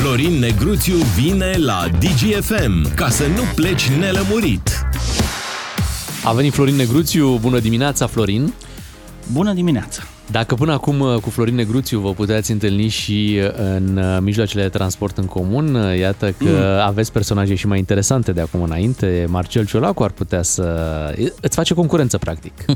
Florin 0.00 0.38
Negruțiu 0.38 0.96
vine 0.96 1.52
la 1.56 1.84
DGFM 1.98 2.94
ca 2.94 3.08
să 3.08 3.26
nu 3.26 3.42
pleci 3.54 3.88
nelămurit. 3.88 4.70
A 6.24 6.32
venit 6.32 6.52
Florin 6.52 6.74
Negruțiu. 6.74 7.38
Bună 7.38 7.58
dimineața, 7.58 8.06
Florin! 8.06 8.52
Bună 9.32 9.52
dimineața! 9.52 10.02
Dacă 10.30 10.54
până 10.54 10.72
acum 10.72 11.00
uh, 11.00 11.20
cu 11.20 11.30
Florin 11.30 11.54
Negruțiu 11.54 12.00
vă 12.00 12.12
puteați 12.12 12.50
întâlni 12.50 12.88
și 12.88 13.38
uh, 13.42 13.50
în 13.56 13.96
uh, 13.96 14.18
mijloacele 14.20 14.62
de 14.62 14.68
transport 14.68 15.18
în 15.18 15.24
comun, 15.26 15.74
iată 15.98 16.34
că 16.38 16.44
mm. 16.44 16.86
aveți 16.86 17.12
personaje 17.12 17.54
și 17.54 17.66
mai 17.66 17.78
interesante 17.78 18.32
de 18.32 18.40
acum 18.40 18.62
înainte. 18.62 19.26
Marcel 19.28 19.66
Ciolacu 19.66 20.02
ar 20.02 20.10
putea 20.10 20.42
să... 20.42 20.64
îți 21.40 21.56
face 21.56 21.74
concurență, 21.74 22.18
practic. 22.18 22.52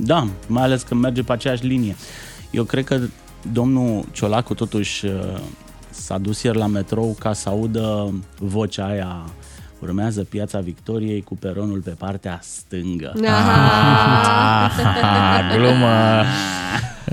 Da, 0.00 0.28
mai 0.46 0.62
ales 0.62 0.82
că 0.82 0.94
merge 0.94 1.22
pe 1.22 1.32
aceeași 1.32 1.66
linie. 1.66 1.96
Eu 2.50 2.64
cred 2.64 2.84
că 2.84 3.00
domnul 3.52 4.04
Ciolacu 4.12 4.54
totuși 4.54 5.04
s-a 6.00 6.18
dus 6.18 6.42
ieri 6.42 6.58
la 6.58 6.66
metrou 6.66 7.16
ca 7.18 7.32
să 7.32 7.48
audă 7.48 8.14
vocea 8.38 8.86
aia 8.86 9.24
Urmează 9.80 10.24
Piața 10.24 10.58
Victoriei 10.58 11.22
cu 11.22 11.36
peronul 11.36 11.80
pe 11.80 11.90
partea 11.90 12.40
stângă. 12.42 13.12
Ah, 13.24 14.70
glumă! 15.56 16.24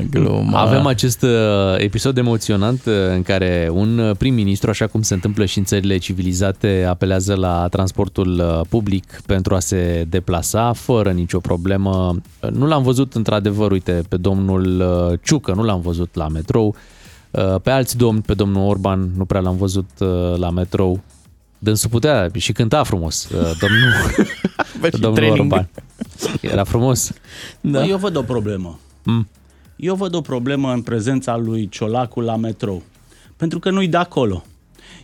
Glumă. 0.09 0.57
Avem 0.57 0.85
acest 0.85 1.21
uh, 1.21 1.29
episod 1.77 2.17
emoționant 2.17 2.85
uh, 2.85 2.93
în 3.09 3.21
care 3.21 3.69
un 3.71 4.13
prim-ministru, 4.17 4.69
așa 4.69 4.87
cum 4.87 5.01
se 5.01 5.13
întâmplă 5.13 5.45
și 5.45 5.57
în 5.57 5.63
țările 5.63 5.97
civilizate, 5.97 6.85
apelează 6.89 7.35
la 7.35 7.67
transportul 7.67 8.39
uh, 8.39 8.61
public 8.69 9.21
pentru 9.25 9.55
a 9.55 9.59
se 9.59 10.05
deplasa 10.09 10.73
fără 10.73 11.11
nicio 11.11 11.39
problemă. 11.39 12.15
Nu 12.51 12.67
l-am 12.67 12.83
văzut 12.83 13.13
într-adevăr, 13.13 13.71
uite, 13.71 14.01
pe 14.09 14.17
domnul 14.17 14.83
Ciucă, 15.23 15.53
nu 15.53 15.63
l-am 15.63 15.81
văzut 15.81 16.15
la 16.15 16.27
metrou. 16.27 16.75
Pe 17.63 17.69
alți 17.69 17.97
domni, 17.97 18.21
pe 18.21 18.33
domnul 18.33 18.67
Orban, 18.67 19.09
nu 19.17 19.25
prea 19.25 19.41
l-am 19.41 19.57
văzut 19.57 19.89
la 20.37 20.49
metrou. 20.49 21.01
Dânsul 21.59 21.89
putea 21.89 22.29
și 22.33 22.51
cânta 22.51 22.83
frumos, 22.83 23.29
uh, 23.29 23.51
domnul, 23.59 23.91
domnul 24.99 25.39
Orban. 25.39 25.69
Era 26.41 26.63
frumos. 26.63 27.11
Da. 27.61 27.85
Eu 27.85 27.97
văd 27.97 28.15
o 28.15 28.21
problemă. 28.21 28.79
Mm. 29.03 29.27
Eu 29.75 29.95
văd 29.95 30.13
o 30.15 30.21
problemă 30.21 30.73
în 30.73 30.81
prezența 30.81 31.37
lui 31.37 31.69
Ciolacu 31.69 32.19
la 32.19 32.35
metrou. 32.35 32.83
Pentru 33.37 33.59
că 33.59 33.69
nu-i 33.69 33.87
de 33.87 33.97
acolo. 33.97 34.43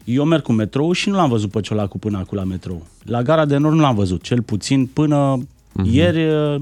Eu 0.04 0.24
merg 0.24 0.44
cu 0.44 0.52
metrou 0.52 0.92
și 0.92 1.10
nu 1.10 1.16
l-am 1.16 1.30
văzut 1.30 1.52
pe 1.52 1.60
Ciolacu 1.62 1.98
până 1.98 2.18
acum 2.18 2.38
la 2.38 2.44
metrou. 2.44 2.88
La 3.04 3.22
gara 3.22 3.46
de 3.46 3.58
nord 3.58 3.76
nu 3.76 3.82
l-am 3.82 3.96
văzut, 3.96 4.22
cel 4.22 4.42
puțin 4.42 4.86
până 4.86 5.38
mm-hmm. 5.38 5.92
ieri 5.92 6.34
uh, 6.34 6.62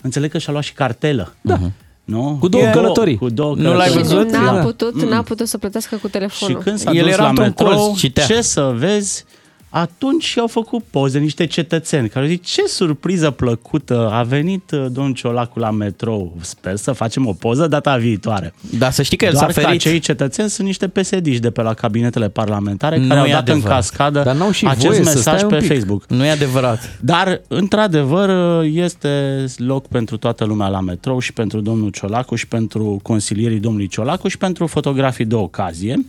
înțeleg 0.00 0.30
că 0.30 0.38
și-a 0.38 0.52
luat 0.52 0.64
și 0.64 0.72
cartelă. 0.72 1.34
Da. 1.40 1.58
Uh-huh. 1.58 1.72
Nu? 2.10 2.36
Cu 2.40 2.48
două 2.48 2.64
călătorii. 2.64 3.16
Cu 3.16 3.28
două 3.28 3.54
călătorii. 3.54 3.78
Nu 3.78 3.78
l-ai 3.78 4.02
văzut? 4.02 4.30
N-a 4.30 4.54
da. 4.54 4.60
putut, 4.60 5.02
n-a 5.02 5.22
putut 5.22 5.48
să 5.48 5.58
plătească 5.58 5.96
cu 5.96 6.08
telefonul. 6.08 6.56
Și 6.56 6.62
când 6.62 6.78
s-a 6.78 6.90
El 6.92 7.04
dus 7.04 7.12
era 7.12 7.22
la 7.22 7.32
metrou, 7.32 7.86
colț, 7.86 8.26
ce 8.26 8.40
să 8.40 8.74
vezi, 8.76 9.24
atunci 9.70 10.24
și-au 10.24 10.46
făcut 10.46 10.82
poze 10.90 11.18
niște 11.18 11.46
cetățeni 11.46 12.08
care 12.08 12.26
zic 12.26 12.42
ce 12.44 12.62
surpriză 12.66 13.30
plăcută, 13.30 14.08
a 14.12 14.22
venit 14.22 14.70
uh, 14.70 14.86
domnul 14.90 15.14
Ciolacu 15.14 15.58
la 15.58 15.70
metrou, 15.70 16.36
sper 16.40 16.76
să 16.76 16.92
facem 16.92 17.26
o 17.26 17.32
poză 17.32 17.66
data 17.66 17.96
viitoare. 17.96 18.54
Da, 18.78 18.90
să 18.90 19.02
știi 19.02 19.16
că 19.16 19.24
el 19.24 19.32
Doar 19.32 19.44
s-a 19.44 19.52
ferit. 19.60 19.68
că 19.68 19.88
acei 19.88 19.98
cetățeni 19.98 20.50
sunt 20.50 20.66
niște 20.66 20.88
psd 20.88 21.38
de 21.38 21.50
pe 21.50 21.62
la 21.62 21.74
cabinetele 21.74 22.28
parlamentare 22.28 22.98
nu 22.98 23.08
care 23.08 23.20
au 23.20 23.26
dat 23.26 23.36
adevărat. 23.36 23.64
în 23.68 23.74
cascadă 23.74 24.22
Dar 24.22 24.34
n-au 24.36 24.50
și 24.50 24.66
acest 24.66 25.04
mesaj 25.04 25.42
pe 25.42 25.58
Facebook. 25.58 26.04
Nu 26.08 26.24
e 26.24 26.30
adevărat. 26.30 26.98
Dar, 27.00 27.40
într-adevăr, 27.48 28.62
este 28.64 29.44
loc 29.56 29.86
pentru 29.88 30.16
toată 30.16 30.44
lumea 30.44 30.68
la 30.68 30.80
metrou 30.80 31.18
și 31.18 31.32
pentru 31.32 31.60
domnul 31.60 31.90
Ciolacu 31.90 32.34
și 32.34 32.48
pentru 32.48 33.00
consilierii 33.02 33.58
domnului 33.60 33.86
Ciolacu 33.88 34.28
și 34.28 34.38
pentru 34.38 34.66
fotografii 34.66 35.24
de 35.24 35.34
ocazie. 35.34 36.04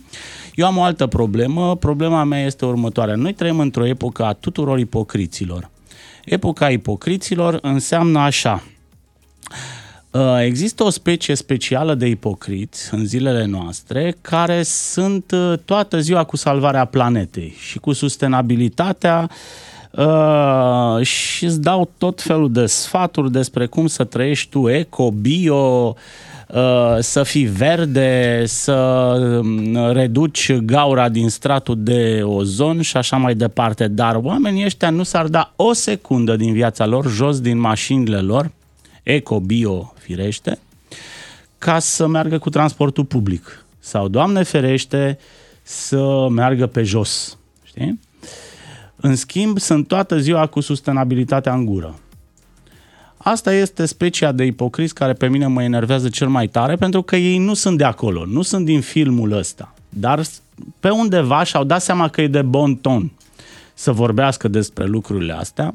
Eu 0.54 0.66
am 0.66 0.76
o 0.76 0.82
altă 0.82 1.06
problemă. 1.06 1.76
Problema 1.76 2.24
mea 2.24 2.44
este 2.44 2.64
următoarea. 2.64 3.14
Noi 3.14 3.32
trăim 3.32 3.51
într-o 3.58 3.86
epocă 3.86 4.24
a 4.24 4.32
tuturor 4.32 4.78
ipocriților. 4.78 5.70
Epoca 6.24 6.70
ipocriților 6.70 7.58
înseamnă 7.62 8.18
așa. 8.18 8.62
Uh, 10.10 10.40
există 10.40 10.84
o 10.84 10.90
specie 10.90 11.34
specială 11.34 11.94
de 11.94 12.06
ipocriți 12.06 12.94
în 12.94 13.06
zilele 13.06 13.44
noastre 13.44 14.16
care 14.20 14.62
sunt 14.62 15.30
uh, 15.30 15.58
toată 15.64 16.00
ziua 16.00 16.24
cu 16.24 16.36
salvarea 16.36 16.84
planetei 16.84 17.54
și 17.58 17.78
cu 17.78 17.92
sustenabilitatea 17.92 19.30
uh, 19.90 21.06
și 21.06 21.44
îți 21.44 21.60
dau 21.60 21.90
tot 21.98 22.22
felul 22.22 22.52
de 22.52 22.66
sfaturi 22.66 23.32
despre 23.32 23.66
cum 23.66 23.86
să 23.86 24.04
trăiești 24.04 24.50
tu 24.50 24.68
eco, 24.68 25.10
bio, 25.10 25.86
Uh, 25.86 26.31
să 27.00 27.22
fii 27.22 27.44
verde, 27.44 28.42
să 28.46 28.72
um, 29.42 29.92
reduci 29.92 30.52
gaura 30.52 31.08
din 31.08 31.28
stratul 31.28 31.76
de 31.78 32.20
ozon 32.24 32.80
și 32.80 32.96
așa 32.96 33.16
mai 33.16 33.34
departe. 33.34 33.88
Dar 33.88 34.14
oamenii 34.22 34.64
ăștia 34.64 34.90
nu 34.90 35.02
s-ar 35.02 35.26
da 35.26 35.52
o 35.56 35.72
secundă 35.72 36.36
din 36.36 36.52
viața 36.52 36.86
lor 36.86 37.08
jos 37.08 37.40
din 37.40 37.58
mașinile 37.58 38.20
lor, 38.20 38.50
eco-bio 39.02 39.92
firește, 39.98 40.58
ca 41.58 41.78
să 41.78 42.06
meargă 42.06 42.38
cu 42.38 42.50
transportul 42.50 43.04
public. 43.04 43.64
Sau, 43.78 44.08
Doamne 44.08 44.42
ferește, 44.42 45.18
să 45.62 46.26
meargă 46.30 46.66
pe 46.66 46.82
jos. 46.82 47.38
Știi? 47.62 48.00
În 48.96 49.16
schimb, 49.16 49.58
sunt 49.58 49.88
toată 49.88 50.18
ziua 50.18 50.46
cu 50.46 50.60
sustenabilitatea 50.60 51.52
în 51.52 51.64
gură. 51.64 51.98
Asta 53.24 53.54
este 53.54 53.86
specia 53.86 54.32
de 54.32 54.44
ipocriți 54.44 54.94
care 54.94 55.12
pe 55.12 55.28
mine 55.28 55.46
mă 55.46 55.62
enervează 55.62 56.08
cel 56.08 56.28
mai 56.28 56.46
tare 56.46 56.76
pentru 56.76 57.02
că 57.02 57.16
ei 57.16 57.38
nu 57.38 57.54
sunt 57.54 57.78
de 57.78 57.84
acolo, 57.84 58.24
nu 58.26 58.42
sunt 58.42 58.64
din 58.64 58.80
filmul 58.80 59.32
ăsta. 59.32 59.74
Dar 59.88 60.20
pe 60.80 60.88
undeva 60.88 61.42
și-au 61.42 61.64
dat 61.64 61.82
seama 61.82 62.08
că 62.08 62.20
e 62.20 62.26
de 62.26 62.42
bon 62.42 62.74
ton 62.74 63.12
să 63.74 63.92
vorbească 63.92 64.48
despre 64.48 64.84
lucrurile 64.84 65.32
astea, 65.32 65.74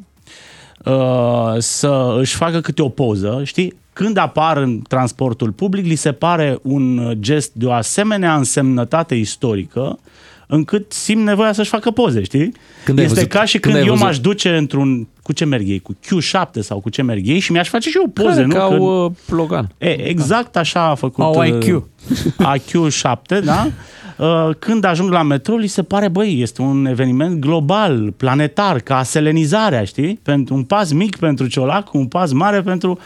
uh, 0.86 1.56
să 1.57 2.16
își 2.19 2.36
facă 2.36 2.62
câte 2.62 2.81
o 2.81 2.90
poză, 2.90 3.41
știi? 3.44 3.75
Când 3.94 4.18
apar 4.18 4.57
în 4.57 4.81
transportul 4.81 5.52
public, 5.52 5.86
li 5.86 5.96
se 5.96 6.12
pare 6.12 6.59
un 6.62 7.13
gest 7.19 7.53
de 7.53 7.66
o 7.66 7.72
asemenea 7.72 8.36
însemnătate 8.36 9.16
istorică 9.16 10.00
încât 10.47 10.91
simt 10.91 11.24
nevoia 11.24 11.53
să-și 11.53 11.69
facă 11.69 11.91
poze, 11.91 12.24
știi? 12.24 12.53
Când 12.84 13.00
este 13.00 13.13
văzut, 13.13 13.30
ca 13.30 13.46
și 13.46 13.59
când, 13.59 13.75
când 13.75 13.88
eu 13.88 13.97
m-aș 13.97 14.19
duce 14.19 14.57
într-un... 14.57 15.07
Cu 15.27 15.33
ce 15.33 15.45
merg 15.45 15.67
ei? 15.67 15.79
Cu 15.79 15.93
Q7 15.93 16.59
sau 16.59 16.79
cu 16.79 16.89
ce 16.89 17.01
merg 17.01 17.27
ei 17.27 17.39
și 17.39 17.51
mi-aș 17.51 17.69
face 17.69 17.89
și 17.89 17.97
eu 17.97 18.07
poze, 18.07 18.29
Care, 18.29 18.45
nu? 18.45 18.53
Ca 18.53 18.63
au 18.63 19.05
uh, 19.05 19.11
Logan. 19.27 19.71
E, 19.77 20.07
exact 20.07 20.57
așa 20.57 20.81
a 20.81 20.95
făcut... 20.95 21.23
Au 21.23 21.43
IQ. 21.43 21.83
IQ7, 22.57 23.43
da? 23.43 23.67
Uh, 24.17 24.49
când 24.59 24.83
ajung 24.83 25.11
la 25.11 25.23
metrou, 25.23 25.57
li 25.57 25.67
se 25.67 25.83
pare, 25.83 26.07
băi, 26.07 26.41
este 26.41 26.61
un 26.61 26.85
eveniment 26.85 27.39
global, 27.39 28.13
planetar, 28.17 28.79
ca 28.79 29.03
selenizarea, 29.03 29.83
știi? 29.83 30.19
Pentru 30.23 30.55
un 30.55 30.63
pas 30.63 30.91
mic 30.91 31.17
pentru 31.17 31.47
Ciolac, 31.47 31.94
un 31.94 32.05
pas 32.05 32.31
mare 32.31 32.61
pentru, 32.61 32.99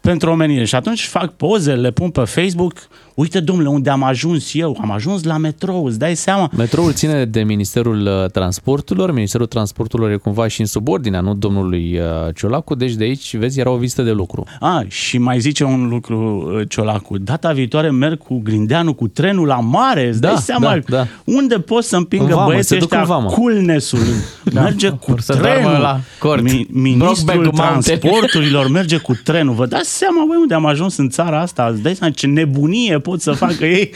pentru 0.00 0.30
omenire. 0.30 0.64
Și 0.64 0.74
atunci 0.74 1.04
fac 1.04 1.32
poze, 1.32 1.74
le 1.74 1.90
pun 1.90 2.10
pe 2.10 2.20
Facebook, 2.20 2.72
uite, 3.14 3.40
domnule, 3.40 3.68
unde 3.68 3.90
am 3.90 4.02
ajuns 4.02 4.54
eu? 4.54 4.78
Am 4.80 4.90
ajuns 4.90 5.22
la 5.22 5.36
metrou, 5.36 5.84
îți 5.84 5.98
dai 5.98 6.14
seama? 6.14 6.50
Metroul 6.56 6.92
ține 6.92 7.24
de 7.24 7.42
Ministerul 7.42 8.06
uh, 8.06 8.30
Transporturilor, 8.30 9.12
Ministerul 9.12 9.46
Transporturilor 9.46 10.10
e 10.10 10.16
cumva 10.16 10.48
și 10.48 10.60
în 10.60 10.66
subordinea, 10.66 11.20
nu 11.20 11.34
domnului 11.66 11.98
uh, 11.98 12.34
Ciolacu, 12.34 12.74
deci 12.74 12.92
de 12.92 13.04
aici, 13.04 13.36
vezi, 13.36 13.60
era 13.60 13.70
o 13.70 13.76
vizită 13.76 14.02
de 14.02 14.10
lucru. 14.10 14.44
A, 14.60 14.84
și 14.88 15.18
mai 15.18 15.38
zice 15.38 15.64
un 15.64 15.88
lucru 15.88 16.50
Ciolacu, 16.68 17.18
data 17.18 17.52
viitoare 17.52 17.90
merg 17.90 18.18
cu 18.18 18.40
Grindeanu, 18.44 18.94
cu 18.94 19.08
trenul 19.08 19.46
la 19.46 19.60
mare, 19.60 20.08
îți 20.08 20.20
da, 20.20 20.28
dai 20.28 20.36
seama? 20.36 20.66
seama 20.66 20.82
da, 20.88 20.96
da. 20.96 21.06
unde 21.24 21.58
poți 21.58 21.88
să 21.88 21.96
împingă 21.96 22.34
vamă, 22.34 22.46
băieții 22.46 22.76
ăștia 22.76 23.04
culnesul. 23.04 23.98
Da. 24.52 24.60
Merge 24.62 24.88
cu 24.88 25.14
trenul. 25.26 25.80
La 25.80 26.00
cort. 26.18 26.42
Mi- 26.42 26.66
ministrul 26.70 27.46
transporturilor 27.46 28.68
merge 28.68 28.96
cu 28.96 29.14
trenul. 29.24 29.54
Vă 29.54 29.66
dați 29.66 29.96
seama, 29.96 30.24
băi, 30.28 30.36
unde 30.40 30.54
am 30.54 30.66
ajuns 30.66 30.96
în 30.96 31.08
țara 31.08 31.40
asta? 31.40 31.68
Îți 31.72 31.82
dai 31.82 31.94
seama 31.94 32.12
ce 32.12 32.26
nebunie 32.26 32.98
pot 32.98 33.20
să 33.20 33.32
facă 33.32 33.64
ei? 33.64 33.90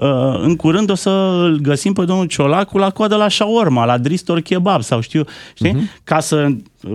Uh, 0.00 0.40
în 0.42 0.56
curând 0.56 0.90
o 0.90 0.94
să 0.94 1.10
îl 1.44 1.58
găsim 1.58 1.92
pe 1.92 2.04
domnul 2.04 2.26
Ciolacu 2.26 2.78
la 2.78 2.90
coadă 2.90 3.16
la 3.16 3.28
shawarma, 3.28 3.84
la 3.84 3.98
Dristor 3.98 4.40
Kebab 4.40 4.82
sau 4.82 5.00
știu, 5.00 5.24
știi? 5.54 5.74
Uh-huh. 5.74 6.02
Ca 6.04 6.20
să 6.20 6.48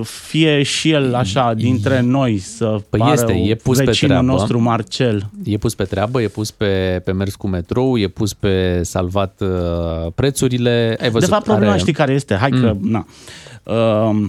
fie 0.04 0.64
și 0.64 0.92
el 0.92 1.16
așa 1.16 1.54
dintre 1.54 2.02
noi 2.02 2.38
să 2.38 2.66
păi 2.90 3.00
pară 3.00 3.12
este, 3.14 3.34
e 3.34 3.56
pus 3.56 3.78
pe 3.78 3.92
treabă, 3.92 4.26
nostru 4.26 4.60
Marcel. 4.60 5.30
E 5.44 5.58
pus 5.58 5.76
pe 5.76 5.84
treabă, 5.84 6.22
e 6.22 6.28
pus 6.28 6.52
pe, 6.52 7.02
pe 7.04 7.12
mers 7.12 7.36
cu 7.36 7.48
metrou, 7.48 7.98
e 7.98 8.08
pus 8.08 8.34
pe 8.34 8.82
salvat 8.84 9.42
uh, 9.42 10.12
prețurile. 10.16 10.98
Ai 11.02 11.10
văzut, 11.10 11.28
De 11.28 11.34
fapt, 11.34 11.46
problema 11.46 11.72
are... 11.72 11.80
știi 11.80 11.94
care 11.94 12.14
este? 12.14 12.36
Hai 12.36 12.50
mm. 12.54 12.62
că, 12.62 12.76
na. 12.82 13.06
Uh, 13.64 14.28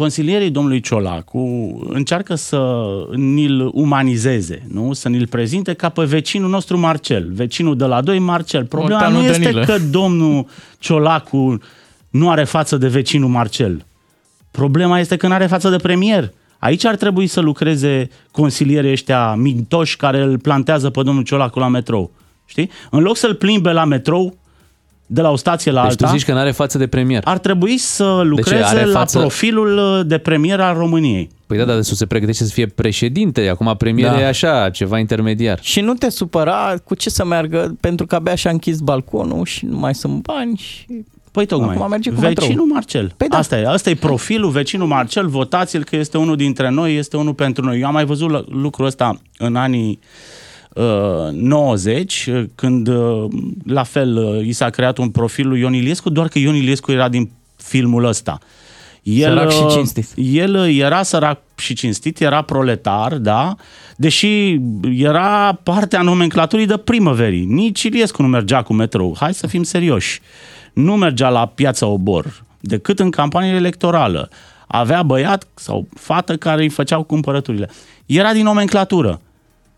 consilierii 0.00 0.50
domnului 0.50 0.80
Ciolacu 0.80 1.38
încearcă 1.88 2.34
să 2.34 2.82
ni-l 3.14 3.70
umanizeze, 3.72 4.62
nu? 4.72 4.92
să 4.92 5.08
ni-l 5.08 5.26
prezinte 5.26 5.72
ca 5.72 5.88
pe 5.88 6.04
vecinul 6.04 6.50
nostru 6.50 6.78
Marcel, 6.78 7.30
vecinul 7.32 7.76
de 7.76 7.84
la 7.84 8.00
doi 8.00 8.18
Marcel. 8.18 8.64
Problema 8.64 9.08
nu 9.08 9.22
este 9.22 9.42
Danilă. 9.42 9.64
că 9.64 9.78
domnul 9.90 10.46
Ciolacu 10.78 11.58
nu 12.10 12.30
are 12.30 12.44
față 12.44 12.76
de 12.76 12.88
vecinul 12.88 13.28
Marcel. 13.28 13.84
Problema 14.50 14.98
este 14.98 15.16
că 15.16 15.26
nu 15.26 15.34
are 15.34 15.46
față 15.46 15.68
de 15.68 15.76
premier. 15.76 16.32
Aici 16.58 16.84
ar 16.84 16.96
trebui 16.96 17.26
să 17.26 17.40
lucreze 17.40 18.08
consilierii 18.30 18.90
ăștia 18.90 19.34
mintoși 19.34 19.96
care 19.96 20.22
îl 20.22 20.38
plantează 20.38 20.90
pe 20.90 21.02
domnul 21.02 21.24
Ciolacu 21.24 21.58
la 21.58 21.68
metrou. 21.68 22.10
Știi? 22.46 22.70
În 22.90 23.02
loc 23.02 23.16
să-l 23.16 23.34
plimbe 23.34 23.72
la 23.72 23.84
metrou, 23.84 24.36
de 25.12 25.20
la 25.20 25.30
o 25.30 25.36
stație 25.36 25.70
la 25.70 25.82
deci 25.82 25.90
alta. 25.90 26.06
tu 26.06 26.12
zici 26.12 26.24
că 26.24 26.32
nu 26.32 26.38
are 26.38 26.50
față 26.50 26.78
de 26.78 26.86
premier. 26.86 27.22
Ar 27.24 27.38
trebui 27.38 27.78
să 27.78 28.20
lucreze 28.24 28.62
are 28.62 28.84
la 28.84 28.98
față... 28.98 29.18
profilul 29.18 30.02
de 30.06 30.18
premier 30.18 30.60
al 30.60 30.76
României. 30.76 31.30
Păi 31.46 31.58
da, 31.58 31.64
dar 31.64 31.76
de 31.76 31.82
să 31.82 31.94
se 31.94 32.06
pregătește 32.06 32.44
să 32.44 32.52
fie 32.52 32.66
președinte, 32.66 33.48
acum 33.48 33.74
premier 33.78 34.10
da. 34.10 34.20
e 34.20 34.26
așa, 34.26 34.70
ceva 34.70 34.98
intermediar. 34.98 35.58
Și 35.62 35.80
nu 35.80 35.94
te 35.94 36.10
supăra 36.10 36.74
cu 36.84 36.94
ce 36.94 37.10
să 37.10 37.24
meargă, 37.24 37.76
pentru 37.80 38.06
că 38.06 38.14
abia 38.14 38.34
și-a 38.34 38.50
închis 38.50 38.80
balconul 38.80 39.44
și 39.44 39.64
nu 39.64 39.78
mai 39.78 39.94
sunt 39.94 40.22
bani 40.22 40.56
și... 40.56 40.86
Păi 41.32 41.46
tocmai, 41.46 41.74
Acum 41.74 41.88
merge 41.88 42.10
cu 42.10 42.20
vecinul 42.20 42.48
metrou. 42.48 42.66
Marcel. 42.66 43.12
Păi 43.16 43.28
da. 43.28 43.38
Asta 43.38 43.58
e, 43.58 43.66
asta 43.66 43.90
e 43.90 43.94
profilul, 43.94 44.50
vecinul 44.50 44.86
Marcel, 44.86 45.28
votați-l 45.28 45.84
că 45.84 45.96
este 45.96 46.18
unul 46.18 46.36
dintre 46.36 46.70
noi, 46.70 46.96
este 46.96 47.16
unul 47.16 47.34
pentru 47.34 47.64
noi. 47.64 47.80
Eu 47.80 47.86
am 47.86 47.92
mai 47.92 48.04
văzut 48.04 48.52
lucrul 48.52 48.86
ăsta 48.86 49.20
în 49.38 49.56
anii 49.56 49.98
90, 50.74 52.26
uh, 52.26 52.44
când 52.54 52.88
uh, 52.88 53.24
la 53.66 53.82
fel 53.82 54.16
uh, 54.16 54.46
i 54.46 54.52
s-a 54.52 54.70
creat 54.70 54.98
un 54.98 55.10
profil 55.10 55.48
lui 55.48 55.60
Ion 55.60 55.74
Iliescu, 55.74 56.10
doar 56.10 56.28
că 56.28 56.38
Ion 56.38 56.54
Iliescu 56.54 56.92
era 56.92 57.08
din 57.08 57.30
filmul 57.56 58.04
ăsta. 58.04 58.38
El, 59.02 59.28
sărac 59.28 59.50
și 59.50 59.66
cinstit. 59.66 60.06
El 60.16 60.68
era 60.68 61.02
sărac 61.02 61.40
și 61.56 61.74
cinstit, 61.74 62.20
era 62.20 62.42
proletar, 62.42 63.14
da, 63.14 63.56
deși 63.96 64.60
era 64.96 65.58
partea 65.62 66.02
nomenclaturii 66.02 66.66
de 66.66 66.76
primăverii. 66.76 67.44
Nici 67.44 67.82
Iliescu 67.82 68.22
nu 68.22 68.28
mergea 68.28 68.62
cu 68.62 68.72
metrou. 68.72 69.16
Hai 69.18 69.34
să 69.34 69.46
fim 69.46 69.62
serioși. 69.62 70.20
Nu 70.72 70.96
mergea 70.96 71.28
la 71.28 71.46
piața 71.46 71.86
Obor, 71.86 72.44
decât 72.60 72.98
în 72.98 73.10
campanie 73.10 73.52
electorală. 73.52 74.28
Avea 74.66 75.02
băiat 75.02 75.46
sau 75.54 75.88
fată 75.94 76.36
care 76.36 76.62
îi 76.62 76.68
făceau 76.68 77.02
cumpărăturile. 77.02 77.70
Era 78.06 78.32
din 78.32 78.42
nomenclatură. 78.42 79.20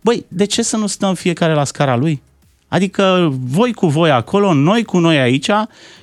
Băi, 0.03 0.25
de 0.29 0.45
ce 0.45 0.63
să 0.63 0.77
nu 0.77 0.87
stăm 0.87 1.15
fiecare 1.15 1.55
la 1.55 1.65
scara 1.65 1.97
lui? 1.97 2.23
Adică 2.73 3.35
voi 3.45 3.73
cu 3.73 3.87
voi 3.87 4.11
acolo, 4.11 4.53
noi 4.53 4.85
cu 4.85 4.99
noi 4.99 5.19
aici 5.19 5.51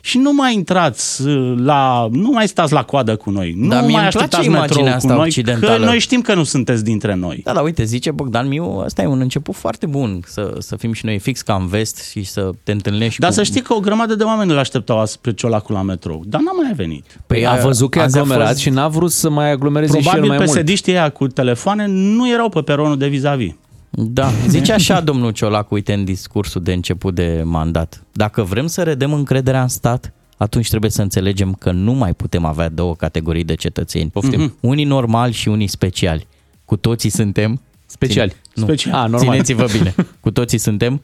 și 0.01 0.17
nu 0.17 0.33
mai 0.33 0.53
intrați 0.53 1.23
la, 1.55 2.07
nu 2.11 2.29
mai 2.29 2.47
stați 2.47 2.73
la 2.73 2.83
coadă 2.83 3.15
cu 3.15 3.29
noi. 3.29 3.53
Nu 3.57 3.67
dar 3.67 3.83
mai 3.83 4.05
așteptați 4.05 4.49
metrou 4.49 4.97
cu 4.99 5.07
noi, 5.07 5.27
occidentală. 5.27 5.77
că 5.77 5.83
noi 5.85 5.99
știm 5.99 6.21
că 6.21 6.33
nu 6.33 6.43
sunteți 6.43 6.83
dintre 6.83 7.15
noi. 7.15 7.41
Da, 7.43 7.53
da, 7.53 7.61
uite, 7.61 7.83
zice 7.83 8.11
Bogdan 8.11 8.47
Miu, 8.47 8.81
ăsta 8.85 9.01
e 9.01 9.05
un 9.05 9.19
început 9.19 9.55
foarte 9.55 9.85
bun 9.85 10.21
să, 10.25 10.55
să 10.59 10.75
fim 10.75 10.93
și 10.93 11.05
noi 11.05 11.19
fix 11.19 11.41
ca 11.41 11.53
în 11.53 11.67
vest 11.67 12.09
și 12.09 12.23
să 12.23 12.49
te 12.63 12.71
întâlnești 12.71 13.19
Dar 13.19 13.29
cu... 13.29 13.35
să 13.35 13.43
știi 13.43 13.61
că 13.61 13.73
o 13.73 13.79
grămadă 13.79 14.15
de 14.15 14.23
oameni 14.23 14.51
îl 14.51 14.57
așteptau 14.57 15.03
pe 15.21 15.33
Ciolacul 15.33 15.75
la 15.75 15.81
metrou, 15.81 16.23
dar 16.25 16.41
n-a 16.41 16.51
mai 16.51 16.73
venit. 16.75 17.19
Păi 17.27 17.47
a 17.47 17.55
văzut 17.55 17.89
că 17.89 17.99
e 17.99 18.01
aglomerat 18.01 18.47
fost... 18.47 18.59
și 18.59 18.69
n-a 18.69 18.87
vrut 18.87 19.11
să 19.11 19.29
mai 19.29 19.51
aglomereze 19.51 19.91
Probabil 19.91 20.11
și 20.11 20.23
el 20.23 20.27
mai 20.27 20.37
mult. 20.37 20.51
Probabil 20.51 20.83
ăia 20.87 21.09
cu 21.09 21.27
telefoane 21.27 21.85
nu 21.87 22.29
erau 22.29 22.49
pe 22.49 22.61
peronul 22.61 22.97
de 22.97 23.07
vis-a-vis. 23.07 23.53
Da, 23.89 24.31
zice 24.47 24.73
așa 24.73 25.01
domnul 25.01 25.31
Ciolac, 25.31 25.71
uite 25.71 25.93
în 25.93 26.05
discursul 26.05 26.63
de 26.63 26.73
început 26.73 27.15
de 27.15 27.41
mandat. 27.45 28.03
Dacă 28.11 28.43
vrem 28.43 28.67
să 28.67 28.83
redem 28.83 29.13
încrederea 29.13 29.61
în 29.61 29.67
stat, 29.67 30.13
atunci 30.37 30.69
trebuie 30.69 30.91
să 30.91 31.01
înțelegem 31.01 31.53
că 31.53 31.71
nu 31.71 31.93
mai 31.93 32.13
putem 32.13 32.45
avea 32.45 32.69
două 32.69 32.95
categorii 32.95 33.43
de 33.43 33.55
cetățeni. 33.55 34.09
Poftim. 34.09 34.49
Mm-hmm. 34.49 34.59
Unii 34.59 34.83
normali 34.83 35.33
și 35.33 35.47
unii 35.47 35.67
speciali. 35.67 36.27
Cu 36.65 36.75
toții 36.75 37.09
suntem... 37.09 37.61
Speciali. 37.85 38.29
Ține... 38.29 38.41
Nu. 38.53 38.63
Special. 38.63 38.93
A, 38.93 39.05
normal. 39.05 39.19
Țineți-vă 39.19 39.65
bine. 39.77 39.95
Cu 40.19 40.31
toții 40.31 40.57
suntem... 40.57 41.01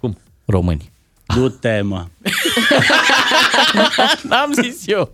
Cum? 0.00 0.18
Români. 0.44 0.91
Du-te, 1.26 1.80
mă. 1.84 2.02
N-am 4.28 4.52
zis 4.62 4.86
eu. 4.86 5.10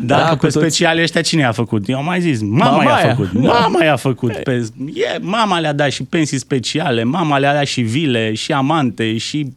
Dacă 0.00 0.22
da, 0.22 0.28
pe 0.28 0.36
toți... 0.36 0.56
speciali 0.56 1.02
ăștia 1.02 1.20
cine 1.20 1.44
a 1.44 1.52
făcut? 1.52 1.88
Eu 1.88 1.98
am 1.98 2.04
mai 2.04 2.20
zis, 2.20 2.40
mama, 2.40 2.76
mama 2.76 3.00
i-a 3.00 3.14
făcut. 3.14 3.32
Da. 3.32 3.52
Mama 3.52 3.84
i-a 3.84 3.96
făcut. 3.96 4.36
Pe, 4.36 4.68
e, 4.94 5.18
mama 5.20 5.58
le-a 5.58 5.72
dat 5.72 5.90
și 5.90 6.02
pensii 6.02 6.38
speciale, 6.38 7.04
mama 7.04 7.38
le-a 7.38 7.54
dat 7.54 7.66
și 7.66 7.80
vile, 7.80 8.34
și 8.34 8.52
amante, 8.52 9.16
și 9.16 9.52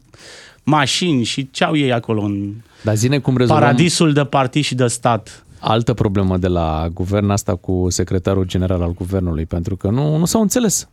mașini, 0.63 1.23
și 1.23 1.49
ce 1.51 1.63
au 1.63 1.75
ei 1.75 1.93
acolo 1.93 2.21
în 2.21 2.53
Dar 2.81 2.95
zine 2.95 3.19
cum 3.19 3.37
rezolvăm... 3.37 3.63
paradisul 3.63 4.13
de 4.13 4.23
partid 4.23 4.63
și 4.63 4.75
de 4.75 4.87
stat 4.87 5.45
altă 5.59 5.93
problemă 5.93 6.37
de 6.37 6.47
la 6.47 6.87
guvern 6.93 7.29
asta 7.29 7.55
cu 7.55 7.85
secretarul 7.89 8.45
general 8.45 8.81
al 8.81 8.93
guvernului, 8.93 9.45
pentru 9.45 9.75
că 9.75 9.89
nu, 9.89 10.17
nu 10.17 10.25
s-au 10.25 10.41
înțeles 10.41 10.87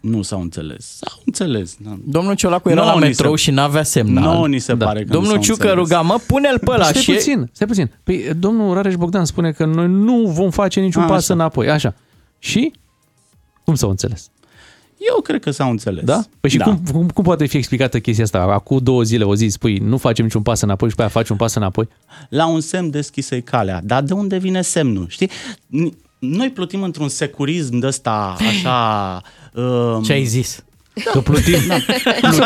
nu 0.00 0.22
s-au 0.22 0.40
înțeles. 0.40 0.96
S-au 0.96 1.22
înțeles. 1.24 1.76
Domnul 2.04 2.34
Ciolacu 2.34 2.68
era 2.68 2.80
no, 2.80 2.86
la 2.86 2.94
metrou 2.94 3.36
se... 3.36 3.42
și 3.42 3.50
n-avea 3.50 3.82
semnal. 3.82 4.36
Nu, 4.36 4.44
ni 4.44 4.58
se 4.58 4.74
da. 4.74 4.84
pare 4.84 5.04
că 5.04 5.12
Domnul 5.12 5.34
nu 5.34 5.42
Ciucă 5.42 5.72
ruga, 5.72 6.00
mă, 6.00 6.18
pune-l 6.26 6.58
pe 6.58 6.70
ăla 6.70 6.84
stai 6.84 7.02
și... 7.02 7.12
puțin, 7.12 7.50
stai 7.52 7.66
puțin. 7.66 7.90
Păi, 8.04 8.30
domnul 8.38 8.74
Rareș 8.74 8.94
Bogdan 8.94 9.24
spune 9.24 9.52
că 9.52 9.64
noi 9.64 9.88
nu 9.88 10.26
vom 10.26 10.50
face 10.50 10.80
niciun 10.80 11.02
A, 11.02 11.06
pas 11.06 11.18
așa. 11.18 11.34
înapoi. 11.34 11.70
Așa. 11.70 11.94
Și? 12.38 12.72
Cum 13.64 13.74
s-au 13.74 13.90
înțeles? 13.90 14.30
Eu 14.98 15.20
cred 15.20 15.40
că 15.40 15.50
s-au 15.50 15.70
înțeles. 15.70 16.04
Da? 16.04 16.22
Păi 16.40 16.50
și 16.50 16.56
da. 16.56 16.64
Cum, 16.64 16.82
cum, 16.92 17.08
cum 17.08 17.24
poate 17.24 17.46
fi 17.46 17.56
explicată 17.56 18.00
chestia 18.00 18.24
asta? 18.24 18.38
Acum 18.38 18.78
două 18.82 19.02
zile 19.02 19.24
o 19.24 19.34
zi 19.34 19.46
spui, 19.48 19.78
nu 19.78 19.96
facem 19.96 20.24
niciun 20.24 20.42
pas 20.42 20.60
înapoi 20.60 20.88
și 20.88 20.94
pe 20.94 21.00
aia 21.00 21.10
faci 21.10 21.28
un 21.28 21.36
pas 21.36 21.54
înapoi? 21.54 21.88
La 22.28 22.46
un 22.46 22.60
semn 22.60 22.90
deschisă 22.90 23.40
calea. 23.40 23.80
Dar 23.84 24.02
de 24.02 24.12
unde 24.12 24.36
vine 24.36 24.62
semnul? 24.62 25.06
Știi? 25.08 25.30
Noi 26.18 26.50
plutim 26.50 26.82
într-un 26.82 27.08
securism 27.08 27.78
de 27.78 27.86
ăsta 27.86 28.36
așa... 28.48 29.22
Um... 29.54 30.02
Ce 30.02 30.12
ai 30.12 30.24
zis? 30.24 30.64
Da. 31.04 31.10
Că 31.10 31.20
plutim. 31.20 31.60
Da. 31.66 31.76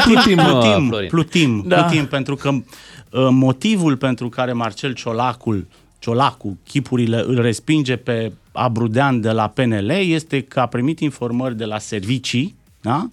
Plutim, 0.04 0.36
plutim, 0.36 0.36
plutim, 0.36 1.08
plutim, 1.08 1.64
da. 1.66 1.82
plutim, 1.82 2.06
pentru 2.06 2.36
că 2.36 2.48
uh, 2.48 3.28
motivul 3.30 3.96
pentru 3.96 4.28
care 4.28 4.52
Marcel 4.52 4.92
Ciolacul, 4.92 5.66
Ciolacu, 5.98 6.58
chipurile, 6.66 7.24
îl 7.26 7.40
respinge 7.40 7.96
pe 7.96 8.32
Abrudean 8.52 9.20
de 9.20 9.30
la 9.30 9.48
PNL 9.48 9.90
este 9.90 10.40
că 10.40 10.60
a 10.60 10.66
primit 10.66 11.00
informări 11.00 11.56
de 11.56 11.64
la 11.64 11.78
servicii 11.78 12.54
da? 12.80 13.08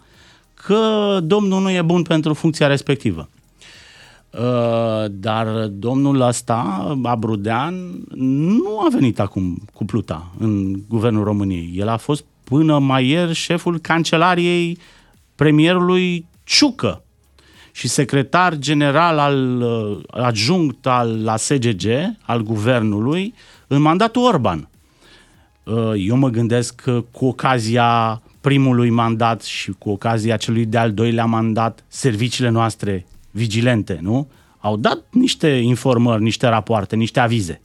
că 0.54 1.20
domnul 1.24 1.62
nu 1.62 1.72
e 1.72 1.82
bun 1.82 2.02
pentru 2.02 2.34
funcția 2.34 2.68
respectivă. 2.68 3.30
Uh, 4.32 5.06
dar 5.12 5.48
domnul 5.68 6.22
ăsta, 6.22 6.88
Abrudean, 7.04 8.04
nu 8.16 8.80
a 8.80 8.88
venit 8.92 9.20
acum 9.20 9.62
cu 9.74 9.86
pluta 9.86 10.32
în 10.38 10.80
guvernul 10.88 11.24
României. 11.24 11.74
El 11.76 11.88
a 11.88 11.98
fost 11.98 12.26
până 12.50 12.80
mai 12.80 13.08
ieri 13.08 13.34
șeful 13.34 13.80
cancelariei 13.80 14.78
premierului 15.36 16.26
Ciucă 16.44 17.04
și 17.72 17.88
secretar 17.88 18.58
general 18.58 19.18
al 19.18 19.62
uh, 19.62 20.00
adjunct 20.10 20.88
al 20.88 21.24
la 21.24 21.38
SGG, 21.38 21.86
al 22.22 22.42
guvernului, 22.42 23.34
în 23.68 23.82
mandatul 23.82 24.24
Orban. 24.24 24.70
Uh, 25.64 25.94
eu 25.98 26.16
mă 26.16 26.30
gândesc 26.30 26.76
că 26.76 27.04
cu 27.12 27.26
ocazia 27.26 28.22
primului 28.42 28.90
mandat 28.90 29.42
și 29.42 29.72
cu 29.72 29.90
ocazia 29.90 30.38
celui 30.38 30.66
de-al 30.66 30.94
doilea 30.94 31.26
mandat, 31.26 31.84
serviciile 31.88 32.50
noastre 32.50 33.06
vigilente, 33.32 34.00
nu? 34.02 34.30
Au 34.60 34.78
dat 34.78 35.04
niște 35.12 35.48
informări, 35.48 36.24
niște 36.24 36.48
rapoarte, 36.48 36.96
niște 36.96 37.20
avize. 37.20 37.62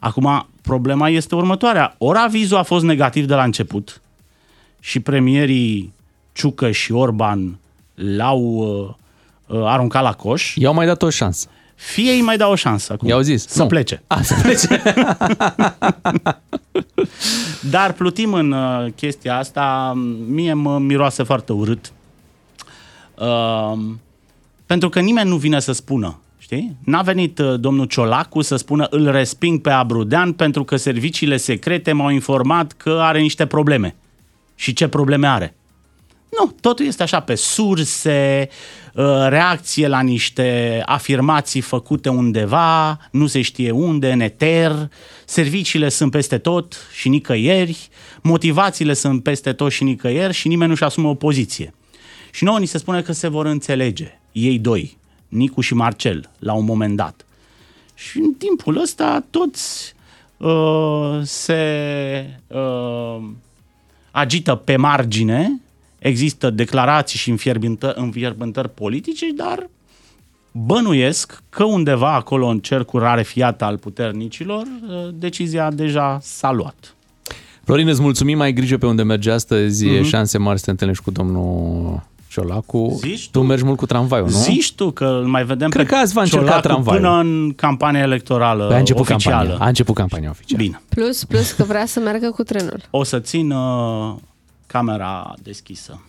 Acum, 0.00 0.48
problema 0.64 1.08
este 1.08 1.34
următoarea. 1.34 1.94
Ori 1.98 2.18
avizul 2.18 2.56
a 2.56 2.62
fost 2.62 2.84
negativ 2.84 3.26
de 3.26 3.34
la 3.34 3.42
început 3.42 4.00
și 4.80 5.00
premierii 5.00 5.92
Ciucă 6.32 6.70
și 6.70 6.92
Orban 6.92 7.58
l-au 7.94 8.40
uh, 8.40 8.94
uh, 9.58 9.66
aruncat 9.66 10.02
la 10.02 10.12
coș. 10.12 10.54
I-au 10.54 10.74
mai 10.74 10.86
dat 10.86 11.02
o 11.02 11.10
șansă. 11.10 11.48
Fie 11.74 12.12
îi 12.12 12.20
mai 12.20 12.36
dau 12.36 12.50
o 12.50 12.54
șansă 12.54 12.92
acum. 12.92 13.08
I-au 13.08 13.20
zis. 13.20 13.46
Să 13.46 13.62
nu. 13.62 13.68
plece. 13.68 14.02
A, 14.06 14.22
să 14.22 14.34
plece. 14.42 14.82
Dar 17.74 17.92
plutim 17.92 18.32
în 18.32 18.52
uh, 18.52 18.92
chestia 18.96 19.38
asta, 19.38 19.92
mie 20.26 20.52
mă 20.52 20.78
miroase 20.78 21.22
foarte 21.22 21.52
urât. 21.52 21.92
Uh, 23.18 23.78
pentru 24.66 24.88
că 24.88 25.00
nimeni 25.00 25.28
nu 25.28 25.36
vine 25.36 25.60
să 25.60 25.72
spună 25.72 26.18
Știi? 26.44 26.76
N-a 26.84 27.02
venit 27.02 27.38
uh, 27.38 27.60
domnul 27.60 27.86
Ciolacu 27.86 28.42
să 28.42 28.56
spună 28.56 28.86
îl 28.90 29.10
resping 29.10 29.60
pe 29.60 29.70
Abrudean 29.70 30.32
pentru 30.32 30.64
că 30.64 30.76
serviciile 30.76 31.36
secrete 31.36 31.92
m-au 31.92 32.08
informat 32.08 32.72
că 32.72 32.98
are 33.00 33.20
niște 33.20 33.46
probleme. 33.46 33.94
Și 34.54 34.72
ce 34.72 34.88
probleme 34.88 35.26
are? 35.26 35.54
Nu, 36.38 36.54
totul 36.60 36.86
este 36.86 37.02
așa 37.02 37.20
pe 37.20 37.34
surse, 37.34 38.48
uh, 38.94 39.04
reacție 39.28 39.88
la 39.88 40.00
niște 40.00 40.82
afirmații 40.86 41.60
făcute 41.60 42.08
undeva, 42.08 42.98
nu 43.10 43.26
se 43.26 43.40
știe 43.40 43.70
unde, 43.70 44.12
în 44.12 44.20
eter, 44.20 44.90
serviciile 45.24 45.88
sunt 45.88 46.10
peste 46.10 46.38
tot 46.38 46.88
și 46.92 47.08
nicăieri, 47.08 47.88
motivațiile 48.22 48.92
sunt 48.92 49.22
peste 49.22 49.52
tot 49.52 49.72
și 49.72 49.84
nicăieri 49.84 50.34
și 50.34 50.48
nimeni 50.48 50.70
nu-și 50.70 50.84
asumă 50.84 51.08
o 51.08 51.14
poziție. 51.14 51.74
Și 52.30 52.44
nouă 52.44 52.58
ni 52.58 52.66
se 52.66 52.78
spune 52.78 53.02
că 53.02 53.12
se 53.12 53.28
vor 53.28 53.46
înțelege, 53.46 54.20
ei 54.32 54.58
doi, 54.58 54.96
Nicu 55.34 55.60
și 55.60 55.74
Marcel, 55.74 56.30
la 56.38 56.52
un 56.52 56.64
moment 56.64 56.96
dat. 56.96 57.26
Și 57.94 58.18
în 58.18 58.32
timpul 58.32 58.80
ăsta 58.80 59.24
toți 59.30 59.94
uh, 60.36 61.20
se 61.22 61.64
uh, 62.46 63.24
agită 64.10 64.54
pe 64.54 64.76
margine, 64.76 65.60
există 65.98 66.50
declarații 66.50 67.18
și 67.18 67.30
înfierbântări, 67.30 68.00
înfierbântări 68.00 68.68
politice, 68.68 69.26
dar 69.36 69.68
bănuiesc 70.52 71.42
că 71.48 71.64
undeva 71.64 72.14
acolo 72.14 72.46
în 72.46 72.58
cercul 72.58 73.00
rarefiat 73.00 73.62
al 73.62 73.78
puternicilor, 73.78 74.62
uh, 74.62 75.08
decizia 75.14 75.70
deja 75.70 76.18
s-a 76.22 76.52
luat. 76.52 76.94
Florin, 77.64 77.88
îți 77.88 78.00
mulțumim, 78.00 78.36
mai 78.36 78.52
grijă 78.52 78.76
pe 78.76 78.86
unde 78.86 79.02
merge 79.02 79.30
astăzi, 79.30 79.86
mm-hmm. 79.88 80.04
șanse 80.04 80.38
mari 80.38 80.58
să 80.58 80.64
te 80.64 80.70
întâlnești 80.70 81.04
cu 81.04 81.10
domnul 81.10 82.02
Ciolacu, 82.34 82.98
Zici 83.00 83.30
tu? 83.30 83.38
tu 83.38 83.44
mergi 83.44 83.64
mult 83.64 83.76
cu 83.76 83.86
tramvaiul, 83.86 84.26
nu? 84.28 84.36
Zici 84.36 84.72
tu 84.74 84.90
că 84.90 85.04
îl 85.04 85.26
mai 85.26 85.44
vedem 85.44 85.68
Cred 85.68 85.86
pe 85.86 85.92
că 85.92 85.98
azi 85.98 86.12
va 86.12 86.20
încerca 86.22 86.60
tramvaiul. 86.60 87.00
până 87.00 87.18
în 87.18 87.52
campania 87.56 88.00
electorală 88.00 88.66
păi 88.66 88.74
a 88.76 88.78
început 88.78 89.00
oficială. 89.10 89.36
Campania, 89.38 89.64
a 89.64 89.68
început 89.68 89.94
campania 89.94 90.30
oficială. 90.30 90.62
Bine. 90.62 90.80
Plus, 90.88 91.24
plus 91.24 91.52
că 91.52 91.64
vrea 91.64 91.86
să 91.86 92.00
meargă 92.00 92.30
cu 92.30 92.42
trenul. 92.42 92.80
O 92.90 93.02
să 93.04 93.18
țin 93.20 93.50
uh, 93.50 94.14
camera 94.66 95.34
deschisă. 95.42 96.00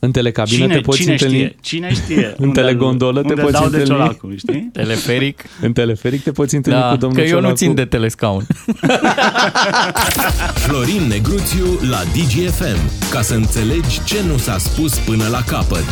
În 0.00 0.10
telecabină 0.10 0.62
cine, 0.62 0.74
te 0.74 0.80
poți 0.80 0.98
cine 0.98 1.12
întâlni. 1.12 1.34
Știe? 1.34 1.56
Cine 1.60 1.92
știe? 1.92 2.34
în 2.44 2.50
telegondolă 2.50 3.22
te 3.22 3.34
poți 3.34 3.62
întâlni. 3.62 3.84
Ciolacu, 3.86 4.34
știi? 4.36 4.68
Teleferic. 4.72 5.44
în 5.60 5.72
teleferic 5.72 6.22
te 6.22 6.32
poți 6.32 6.54
întâlni 6.54 6.80
da, 6.80 6.88
cu 6.90 6.96
domnul 6.96 7.18
că 7.18 7.24
eu 7.24 7.28
Ciolacu. 7.28 7.48
nu 7.50 7.56
țin 7.56 7.74
de 7.74 7.84
telescaun. 7.84 8.46
Florin 10.66 11.02
Negruțiu 11.08 11.78
la 11.90 12.02
DGFM. 12.02 13.10
Ca 13.10 13.22
să 13.22 13.34
înțelegi 13.34 14.04
ce 14.04 14.16
nu 14.26 14.36
s-a 14.36 14.58
spus 14.58 14.98
până 14.98 15.28
la 15.30 15.42
capăt. 15.46 15.84